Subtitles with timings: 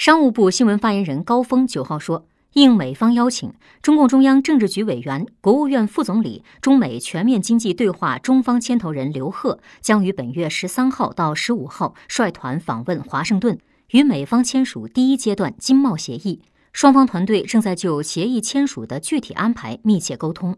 [0.00, 3.52] 商务部新闻发言人高峰九号说应美方邀请
[3.82, 13.58] 中共中央政治局委员国务院副总理中美全面经济对话中方牵头人刘鹤将于本月十三号到十五号率团访问华盛顿
[13.90, 16.40] 与美方签署第一阶段经贸协议。
[16.72, 20.56] 双方团队正在就协议签署的具体安排密切沟通。